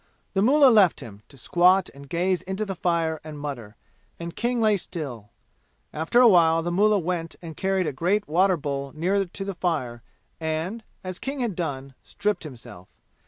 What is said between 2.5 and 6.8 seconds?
the fire, and mutter, and King lay still. After a while the